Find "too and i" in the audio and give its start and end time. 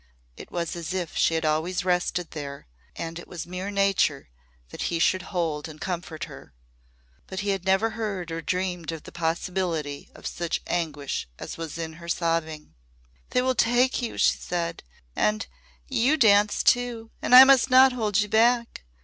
16.65-17.43